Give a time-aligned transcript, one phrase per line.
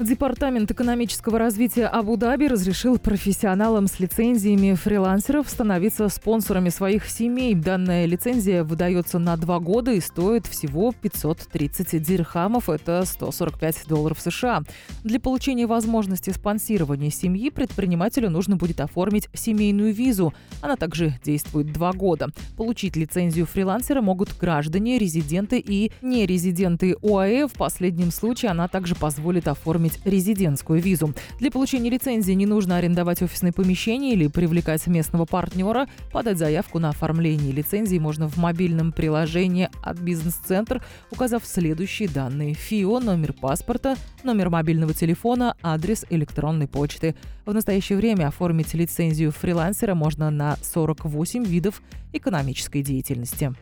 [0.00, 7.54] Департамент экономического развития Абу-Даби разрешил профессионалам с лицензиями фрилансеров становиться спонсорами своих семей.
[7.54, 14.62] Данная лицензия выдается на два года и стоит всего 530 дирхамов, это 145 долларов США.
[15.04, 20.32] Для получения возможности спонсирования семьи предпринимателю нужно будет оформить семейную визу.
[20.62, 22.28] Она также действует два года.
[22.56, 27.48] Получить лицензию фрилансера могут граждане, резиденты и нерезиденты ОАЭ.
[27.48, 31.14] В последнем случае она также позволит оформить оформить резидентскую визу.
[31.38, 35.88] Для получения лицензии не нужно арендовать офисное помещение или привлекать местного партнера.
[36.12, 42.54] Подать заявку на оформление лицензии можно в мобильном приложении от бизнес-центр, указав следующие данные.
[42.54, 47.14] ФИО, номер паспорта, номер мобильного телефона, адрес электронной почты.
[47.46, 51.82] В настоящее время оформить лицензию фрилансера можно на 48 видов
[52.12, 53.52] экономической деятельности.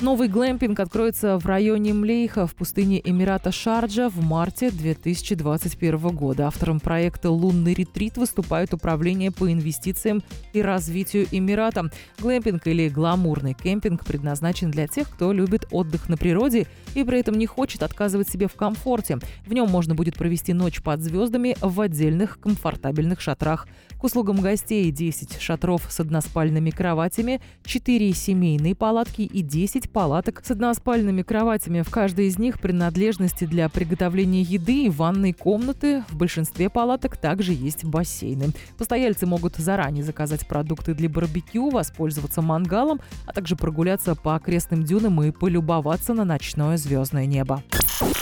[0.00, 6.46] Новый глэмпинг откроется в районе Млейха в пустыне Эмирата Шарджа в марте 2021 года.
[6.46, 10.22] Автором проекта «Лунный ретрит» выступает Управление по инвестициям
[10.54, 11.90] и развитию Эмирата.
[12.18, 17.34] Глэмпинг или гламурный кемпинг предназначен для тех, кто любит отдых на природе и при этом
[17.34, 19.18] не хочет отказывать себе в комфорте.
[19.44, 23.68] В нем можно будет провести ночь под звездами в отдельных комфортабельных шатрах.
[23.98, 30.50] К услугам гостей 10 шатров с односпальными кроватями, 4 семейные палатки и 10 палаток с
[30.50, 31.82] односпальными кроватями.
[31.82, 36.04] В каждой из них принадлежности для приготовления еды и ванной комнаты.
[36.08, 38.50] В большинстве палаток также есть бассейны.
[38.78, 45.22] Постояльцы могут заранее заказать продукты для барбекю, воспользоваться мангалом, а также прогуляться по окрестным дюнам
[45.22, 47.62] и полюбоваться на ночное звездное небо.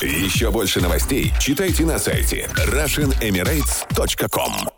[0.03, 4.78] Еще больше новостей читайте на сайте RussianEmirates.com